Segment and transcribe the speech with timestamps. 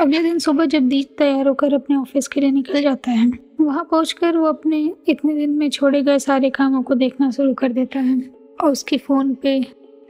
[0.00, 3.26] अगले दिन सुबह जब दीज तैयार होकर अपने ऑफ़िस के लिए निकल जाता है,
[3.60, 7.72] वहाँ पहुंचकर वो अपने इतने दिन में छोड़े गए सारे कामों को देखना शुरू कर
[7.72, 8.18] देता है
[8.60, 9.58] और उसकी फ़ोन पे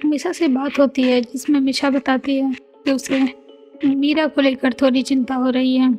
[0.05, 2.53] मिशा से बात होती है, जिसमें मिशा बताती है
[2.85, 3.21] कि उसे
[3.87, 5.91] मीरा को लेकर थोड़ी चिंता हो रही है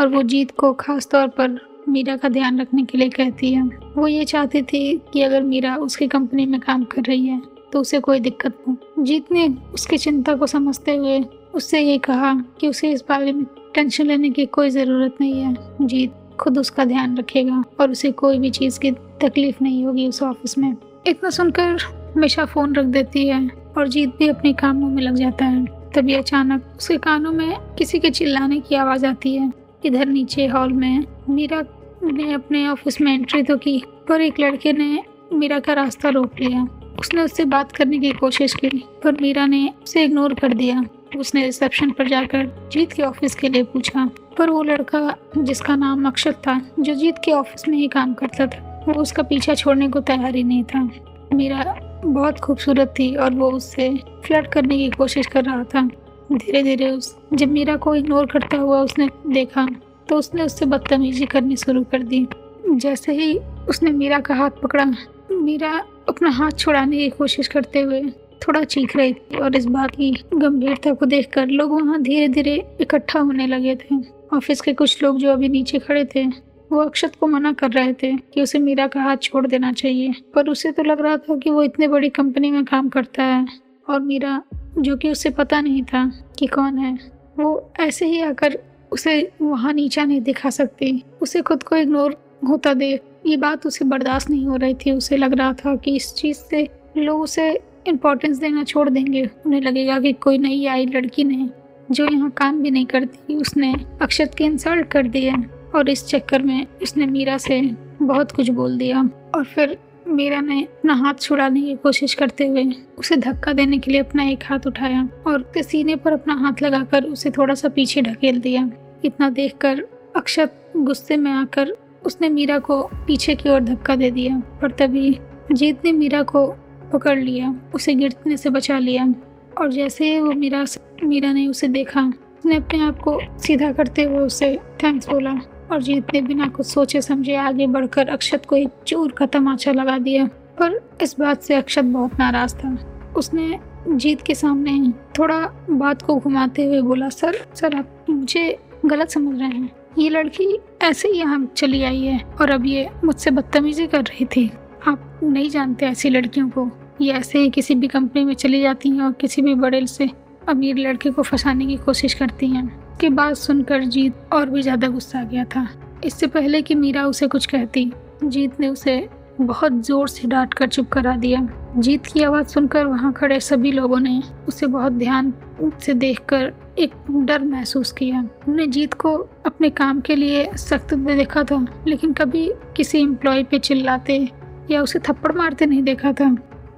[0.00, 1.58] और वो जीत को खास तौर पर
[1.88, 3.62] मीरा का ध्यान रखने के लिए कहती है।
[3.96, 7.40] वो ये चाहती थी कि अगर मीरा उसकी कंपनी में काम कर रही है
[7.72, 11.20] तो उसे कोई दिक्कत हो। जीत ने उसकी चिंता को समझते हुए
[11.54, 13.44] उससे ये कहा कि उसे इस बारे में
[13.74, 18.38] टेंशन लेने की कोई ज़रूरत नहीं है। जीत खुद उसका ध्यान रखेगा और उसे कोई
[18.38, 18.90] भी चीज़ की
[19.22, 21.76] तकलीफ़ नहीं होगी उस ऑफ़िस में। इतना सुनकर
[22.16, 25.64] हमेशा फ़ोन रख देती है और जीत भी अपने कामों में लग जाता है।
[25.94, 29.52] तभी अचानक उसके कानों में किसी के चिल्लाने की आवाज़ आती है।
[29.84, 31.62] इधर नीचे हॉल में मीरा
[32.04, 36.40] ने अपने ऑफ़िस में एंट्री तो की, पर एक लड़के ने मीरा का रास्ता रोक
[36.40, 36.66] लिया।
[37.00, 38.68] उसने उससे बात करने की कोशिश की,
[39.04, 40.84] पर मीरा ने उसे इग्नोर कर दिया।
[41.16, 46.06] उसने रिसेप्शन पर जाकर जीत के ऑफ़िस के लिए पूछा। पर वो लड़का, जिसका नाम
[46.06, 49.88] अक्षत था, जो जीत के ऑफ़िस में ही काम करता था, वो उसका पीछा छोड़ने
[49.88, 50.88] को तैयार ही नहीं था।
[51.34, 53.88] मीरा बहुत खूबसूरत थी और वो उससे
[54.24, 55.88] फ्लर्ट करने की कोशिश कर रहा था।
[56.32, 59.66] धीरे धीरे उस, जब मीरा को इग्नोर करता हुआ उसने देखा
[60.08, 62.26] तो उसने उससे बदतमीजी करनी शुरू कर दी।
[62.68, 64.84] जैसे ही उसने मीरा का हाथ पकड़ा,
[65.32, 65.72] मीरा
[66.08, 68.00] अपना हाथ छुड़ाने की कोशिश करते हुए
[68.42, 72.54] थोड़ा चीख रही थी और इस बात की गंभीरता को देखकर लोग वहाँ धीरे धीरे
[72.80, 73.96] इकट्ठा होने लगे थे।
[74.36, 76.26] ऑफ़िस के कुछ लोग जो अभी नीचे खड़े थे,
[76.72, 80.14] वो अक्षत को मना कर रहे थे कि उसे मीरा का हाथ छोड़ देना चाहिए।
[80.34, 83.46] पर उसे तो लग रहा था कि वो इतने बड़ी कंपनी में काम करता है
[83.88, 84.42] और मीरा,
[84.78, 86.06] जो कि उसे पता नहीं था
[86.38, 86.98] कि कौन है,
[87.38, 88.58] वो ऐसे ही आकर
[88.92, 92.16] उसे वहाँ नीचा नहीं दिखा सकती। उसे खुद को इग्नोर
[92.48, 95.96] होता देख ये बात उसे बर्दाश्त नहीं हो रही थी। उसे लग रहा था कि
[95.96, 100.86] इस चीज़ से लोग उसे इम्पोर्टेंस देना छोड़ देंगे। उन्हें लगेगा कि कोई नई आई
[100.86, 101.48] लड़की ने
[101.90, 105.42] जो यहाँ काम भी नहीं करती। उसने अक्षत के इंसल्ट कर दी है
[105.74, 107.60] और इस चक्कर में उसने मीरा से
[108.02, 109.76] बहुत कुछ बोल दिया। और फिर
[110.08, 112.64] मीरा ने अपना हाथ छुड़ाने की कोशिश करते हुए
[112.98, 116.62] उसे धक्का देने के लिए अपना एक हाथ उठाया और उसके सीने पर अपना हाथ
[116.62, 118.70] लगाकर उसे थोड़ा सा पीछे ढकेल दिया।
[119.04, 121.76] इतना देखकर अक्षत गुस्से में आकर
[122.06, 125.18] उसने मीरा को पीछे की ओर धक्का दे दिया। पर तभी
[125.52, 126.46] जीत ने मीरा को
[126.92, 129.14] पकड़ लिया, उसे गिरने से बचा लिया।
[129.58, 130.64] और जैसे वो मीरा
[131.04, 132.02] मीरा ने उसे देखा,
[132.38, 135.40] उसने अपने आप को सीधा करते हुए उसे थैंक्स बोला
[135.72, 139.72] और जीत ने बिना कुछ सोचे समझे आगे बढ़कर अक्षत को एक चोर का तमाचा
[139.72, 140.26] लगा दिया।
[140.60, 142.76] पर इस बात से अक्षत बहुत नाराज़ था।
[143.16, 145.38] उसने जीत के सामने ही थोड़ा
[145.70, 150.58] बात को घुमाते हुए बोला, सर सर, आप मुझे गलत समझ रहे हैं। ये लड़की
[150.82, 154.50] ऐसे ही यहाँ चली आई है और अब ये मुझसे बदतमीजी कर रही थी।
[154.86, 158.88] आप नहीं जानते ऐसी लड़कियों को। ये ऐसे ही किसी भी कंपनी में चली जाती
[158.88, 160.10] हैं और किसी भी बड़े से
[160.48, 162.66] अमीर लड़के को फंसाने की कोशिश करती हैं।
[163.00, 165.68] कि बात सुनकर जीत और भी ज़्यादा गुस्सा आ गया था।
[166.04, 167.92] इससे पहले कि मीरा उसे कुछ कहती,
[168.24, 169.08] जीत ने उसे
[169.40, 173.72] बहुत ज़ोर से डांट कर चुप करा दिया। जीत की आवाज़ सुनकर वहाँ खड़े सभी
[173.72, 175.32] लोगों ने उसे बहुत ध्यान
[175.80, 181.44] से देखकर एक डर महसूस किया। उन्होंने जीत को अपने काम के लिए सख्त देखा
[181.44, 184.28] था, लेकिन कभी किसी एम्प्लॉय पे चिल्लाते
[184.70, 186.30] या उसे थप्पड़ मारते नहीं देखा था,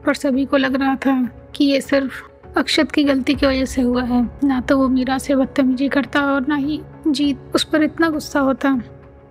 [0.06, 1.23] पर सभी को लग रहा था
[1.55, 2.23] कि ये सिर्फ़
[2.59, 6.21] अक्षत की गलती की वजह से हुआ है। ना तो वो मीरा से बदतमीजी करता
[6.25, 8.81] और ना ही जीत। उस पर इतना गुस्सा होता।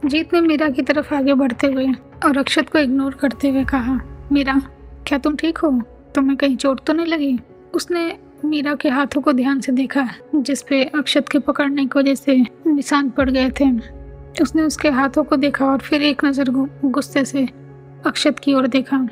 [0.05, 1.87] जीत ने मीरा की तरफ़ आगे बढ़ते हुए
[2.25, 3.99] और अक्षत को इग्नोर करते हुए कहा,
[4.31, 4.61] मीरा,
[5.07, 5.71] क्या तुम ठीक हो?
[6.15, 7.39] तुम्हें कहीं चोट तो नहीं लगी?
[7.73, 12.35] उसने मीरा के हाथों को ध्यान से देखा जिसपे अक्षत के पकड़ने की वजह से
[12.67, 13.71] निशान पड़ गए थे।
[14.41, 16.49] उसने उसके हाथों को देखा और फिर एक नज़र
[16.85, 17.47] गुस्से से
[18.05, 19.07] अक्षत की ओर देखा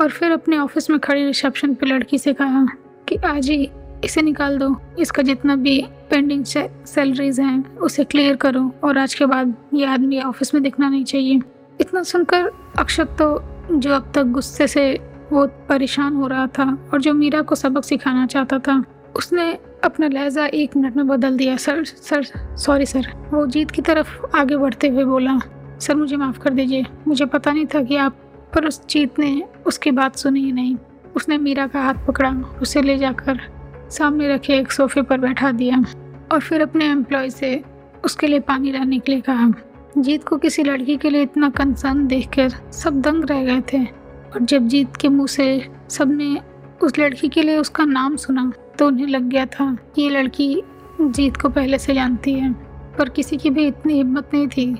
[0.00, 2.66] और फिर अपने ऑफ़िस में खड़ी रिसेप्शन पे लड़की से कहा
[3.08, 3.70] कि, आज ही
[4.04, 9.26] इसे निकाल दो। इसका जितना भी पेंडिंग सैलरीज हैं, उसे क्लियर करो और आज के
[9.26, 11.40] बाद ये आदमी ऑफ़िस में दिखना नहीं चाहिए।
[11.80, 15.00] इतना सुनकर अक्षत तो जो अब तक गुस्से से
[15.32, 18.84] वो परेशान हो रहा था और जो मीरा को सबक सिखाना चाहता था,
[19.16, 22.22] उसने अपना लहजा एक मिनट में बदल दिया। Sir sir,
[22.56, 23.28] sorry, sir.
[23.30, 25.38] वो जीत की तरफ़ आगे बढ़ते हुए बोला,
[25.80, 28.16] सर, मुझे माफ़ कर दीजिए। मुझे पता नहीं था कि आप
[28.54, 30.76] पर उस चीत ने उसकी बात सुनी ही नहीं।
[31.16, 32.30] उसने मीरा का हाथ पकड़ा,
[32.62, 33.40] उसे ले जाकर
[33.90, 35.84] सामने रखे एक सोफे पर बैठा दिया
[36.32, 37.62] और फिर अपने एम्प्लॉय से
[38.04, 39.52] उसके लिए पानी लाने के लिए कहा।
[39.98, 44.40] जीत को किसी लड़की के लिए इतना कंसर्न देखकर सब दंग रह गए थे और
[44.42, 45.46] जब जीत के मुँह से
[45.90, 46.36] सबने
[46.82, 50.62] उस लड़की के लिए उसका नाम सुना तो उन्हें लग गया था कि ये लड़की
[51.00, 52.52] जीत को पहले से जानती है।
[52.98, 54.74] पर किसी की भी इतनी हिम्मत नहीं थी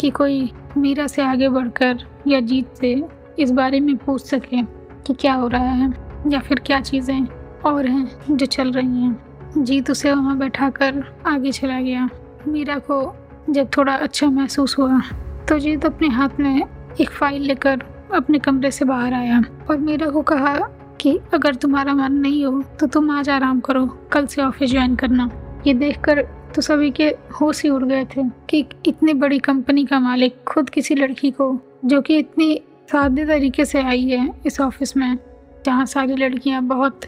[0.00, 1.98] कि कोई मीरा से आगे बढ़कर
[2.28, 2.94] या जीत से
[3.40, 4.62] इस बारे में पूछ सके
[5.06, 5.92] कि क्या हो रहा है
[6.28, 7.26] या फिर क्या चीज़ें
[7.66, 12.08] और हैं जो चल रही हैं। जीत उसे वहाँ बैठा कर आगे चला गया।
[12.48, 13.02] मीरा को
[13.50, 15.00] जब थोड़ा अच्छा महसूस हुआ
[15.48, 16.62] तो जीत अपने हाथ में
[17.00, 17.82] एक फ़ाइल लेकर
[18.14, 20.56] अपने कमरे से बाहर आया और मीरा को कहा
[21.00, 24.96] कि, अगर तुम्हारा मन नहीं हो तो तुम आज आराम करो, कल से ऑफ़िस ज्वाइन
[24.96, 25.30] करना।
[25.66, 26.22] ये देखकर
[26.54, 27.04] तो सभी के
[27.40, 31.56] होश ही उड़ गए थे कि इतनी बड़ी कंपनी का मालिक खुद किसी लड़की को,
[31.84, 32.60] जो कि इतनी
[32.90, 35.18] सादे तरीके से आई है इस ऑफ़िस में,
[35.66, 37.04] जहाँ सारी लड़कियाँ बहुत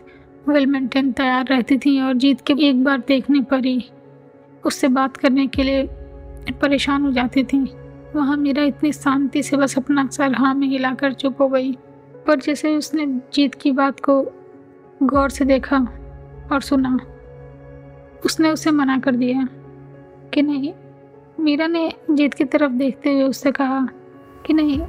[0.49, 3.84] वेल मेंटेन तैयार रहती थी और जीत के एक बार देखने पर ही
[4.64, 5.82] उससे बात करने के लिए
[6.62, 7.58] परेशान हो जाती थी।
[8.17, 11.73] वहाँ मेरा इतनी शांति से बस अपना सर हाँ में हिलाकर चुप हो गई।
[12.26, 14.23] पर जैसे उसने जीत की बात को
[15.02, 15.79] गौर से देखा
[16.52, 16.99] और सुना,
[18.25, 19.49] उसने उसे मना कर दिया
[20.34, 20.73] कि नहीं,
[21.40, 23.87] मीरा ने जीत की तरफ़ देखते हुए उससे कहा
[24.46, 24.81] कि नहीं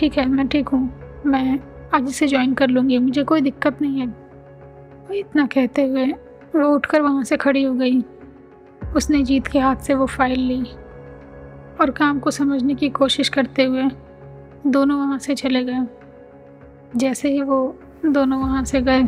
[0.00, 1.58] ठीक है, मैं ठीक हूँ। मैं
[1.94, 4.06] आज से ज्वाइन कर लूँगी, मुझे कोई दिक्कत नहीं है।
[5.12, 6.06] इतना कहते हुए
[6.54, 8.00] वो उठकर वहाँ से खड़ी हो गई।
[8.96, 10.62] उसने जीत के हाथ से वो फ़ाइल ली
[11.80, 13.82] और काम को समझने की कोशिश करते हुए
[14.66, 15.84] दोनों वहाँ से चले गए।
[16.96, 17.60] जैसे ही वो
[18.06, 19.06] दोनों वहाँ से गए,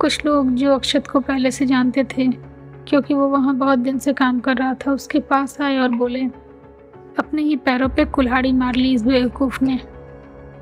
[0.00, 2.28] कुछ लोग जो अक्षत को पहले से जानते थे,
[2.88, 6.26] क्योंकि वो वहाँ बहुत दिन से काम कर रहा था, उसके पास आए और बोले
[7.18, 9.78] अपने ही पैरों पे कुल्हाड़ी मार ली इस बेवकूफ़ ने।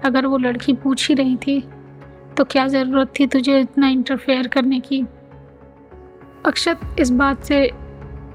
[0.05, 1.61] अगर वो लड़की पूछ ही रही थी
[2.37, 5.03] तो क्या ज़रूरत थी तुझे इतना इंटरफेयर करने की?
[6.47, 7.71] अक्षत इस बात से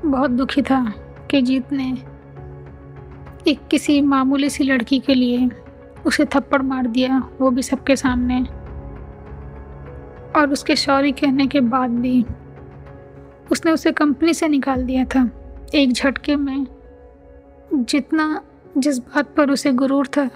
[0.05, 0.83] बहुत दुखी था
[1.31, 1.91] कि जीत ने
[3.47, 5.49] एक किसी मामूली सी लड़की के लिए
[6.05, 8.41] उसे थप्पड़ मार दिया, वो भी सबके सामने।
[10.39, 12.23] और उसके सॉरी कहने के बाद भी
[13.51, 15.29] उसने उसे कंपनी से निकाल दिया था,
[15.75, 16.65] एक झटके में।
[17.75, 18.41] जितना
[18.77, 20.29] जिस बात पर उसे गुरूर था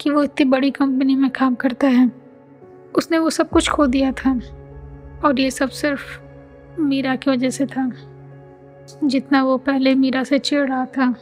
[0.00, 2.12] कि वो इतनी बड़ी कंपनी में काम करता है,
[2.94, 4.40] उसने वो सब कुछ खो दिया था।
[5.24, 6.20] और ये सब सिर्फ़
[6.80, 7.92] मीरा की वजह से था।
[9.04, 11.14] जितना वो पहले मीरा से चिड़ रहा था,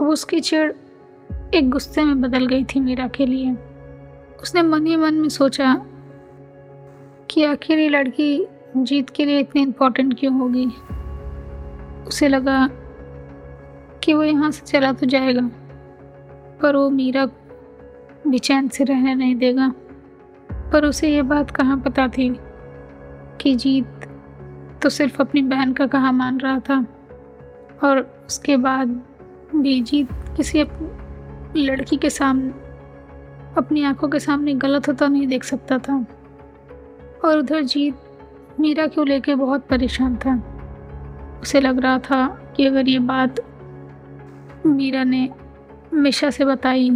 [0.00, 0.72] अब उसकी चिढ़
[1.54, 3.56] एक गुस्से में बदल गई थी मीरा के लिए।
[4.42, 5.82] उसने मन ही मन में सोचा
[7.30, 8.46] कि आखिर ये लड़की
[8.76, 10.66] जीत के लिए इतनी इम्पोर्टेंट क्यों होगी?
[12.06, 12.70] उसे लगा
[14.02, 15.50] कि वो यहाँ से चला तो जाएगा,
[16.62, 17.24] पर वो मीरा
[18.26, 19.72] बेचैन से रहने नहीं देगा।
[20.72, 22.28] पर उसे ये बात कहाँ पता थी
[23.40, 24.08] कि जीत
[24.82, 26.84] तो सिर्फ़ अपनी बहन का कहा मान रहा था,
[27.84, 28.88] और उसके बाद
[29.54, 30.64] भी जीत किसी
[31.56, 32.48] लड़की के सामने
[33.56, 36.04] अपनी आँखों के सामने गलत होता नहीं देख सकता था।
[37.24, 40.34] और उधर जीत मीरा को लेके बहुत परेशान था।
[41.42, 42.26] उसे लग रहा था
[42.56, 43.40] कि अगर ये बात
[44.66, 45.28] मीरा ने
[45.94, 46.90] मिशा से बताई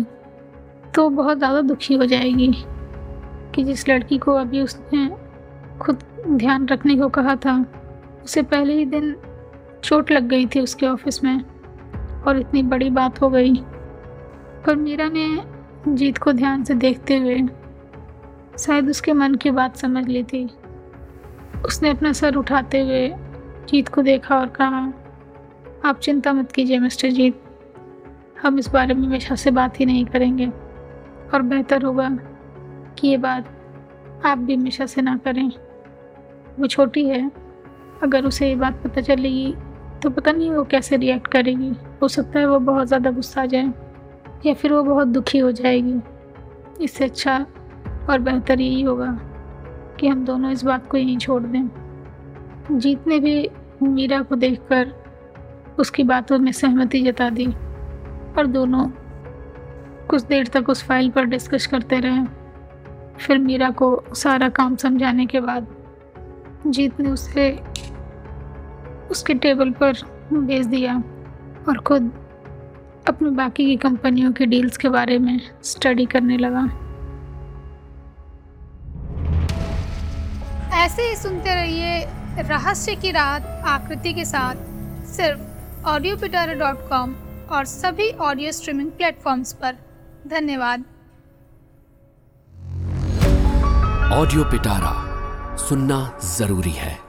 [0.95, 2.53] तो बहुत ज़्यादा दुखी हो जाएगी
[3.55, 5.09] कि जिस लड़की को अभी उसने
[5.79, 7.55] खुद ध्यान रखने को कहा था,
[8.25, 9.15] उसे पहले ही दिन
[9.85, 11.41] चोट लग गई थी उसके ऑफ़िस में
[12.27, 13.55] और इतनी बड़ी बात हो गई।
[14.67, 15.27] पर मीरा ने
[15.89, 17.39] जीत को ध्यान से देखते हुए
[18.59, 20.45] शायद उसके मन की बात समझ ली थी।
[21.67, 23.09] उसने अपना सर उठाते हुए
[23.69, 24.93] जीत को देखा और कहा,
[25.85, 27.44] आप चिंता मत कीजिए, मिस्टर जीत।
[28.45, 30.47] हम इस बारे में हमेशा से बात ही नहीं करेंगे।
[31.35, 32.09] और बेहतर होगा
[32.99, 35.49] कि ये बात आप भी हमेशा से ना करें।
[36.59, 37.31] वो छोटी है।
[38.03, 39.55] अगर उसे ये बात पता चलेगी
[40.03, 41.73] तो पता नहीं वो कैसे रिएक्ट करेगी।
[42.03, 43.73] हो सकता है वो बहुत ज़्यादा गुस्सा आ जाए,
[44.47, 46.01] या फिर वो बहुत दुखी हो जाएगी।
[46.81, 47.39] इससे अच्छा
[48.11, 49.07] और बेहतर यही होगा
[50.01, 51.69] कि हम दोनों इस बात को यहीं छोड़ दें।
[52.71, 53.49] जीत ने भी
[53.83, 54.93] मीरा को देखकर
[55.79, 57.47] उसकी बातों में सहमति जता दी।
[58.39, 58.87] और दोनों
[60.09, 62.25] कुछ देर तक उस फ़ाइल पर डिस्कस करते रहे।
[63.19, 65.67] फिर मीरा को सारा काम समझाने के बाद
[66.67, 67.51] जीत ने उसे
[69.11, 69.93] उसके टेबल पर
[70.33, 70.97] भेज दिया
[71.69, 72.11] और खुद
[73.09, 76.65] अपनी बाकी की कंपनियों की डील्स के बारे में स्टडी करने लगा।
[80.85, 82.05] ऐसे ही सुनते रहिए
[82.43, 84.55] रहस्य की रात आकृति के साथ
[85.07, 87.15] सिर्फ़ ऑडियो पिटारा डॉट कॉम
[87.51, 89.77] और सभी ऑडियो स्ट्रीमिंग प्लेटफॉर्म्स पर।
[90.27, 90.85] धन्यवाद।
[94.13, 94.93] ऑडियो पिटारा
[95.57, 97.04] सुनना ज़रूरी है।